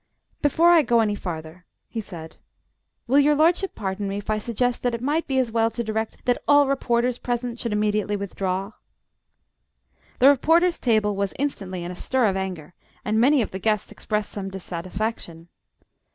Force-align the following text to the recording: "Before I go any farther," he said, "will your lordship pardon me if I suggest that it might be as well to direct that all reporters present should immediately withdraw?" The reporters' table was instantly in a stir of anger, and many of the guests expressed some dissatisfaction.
"Before 0.41 0.71
I 0.71 0.81
go 0.81 0.99
any 1.01 1.13
farther," 1.13 1.67
he 1.87 2.01
said, 2.01 2.37
"will 3.05 3.19
your 3.19 3.35
lordship 3.35 3.75
pardon 3.75 4.07
me 4.07 4.17
if 4.17 4.31
I 4.31 4.39
suggest 4.39 4.81
that 4.81 4.95
it 4.95 4.99
might 5.01 5.27
be 5.27 5.37
as 5.37 5.51
well 5.51 5.69
to 5.69 5.83
direct 5.83 6.25
that 6.25 6.41
all 6.47 6.65
reporters 6.67 7.19
present 7.19 7.59
should 7.59 7.71
immediately 7.71 8.15
withdraw?" 8.15 8.71
The 10.17 10.29
reporters' 10.29 10.79
table 10.79 11.15
was 11.15 11.35
instantly 11.37 11.83
in 11.83 11.91
a 11.91 11.95
stir 11.95 12.25
of 12.25 12.35
anger, 12.35 12.73
and 13.05 13.19
many 13.21 13.43
of 13.43 13.51
the 13.51 13.59
guests 13.59 13.91
expressed 13.91 14.31
some 14.31 14.49
dissatisfaction. 14.49 15.49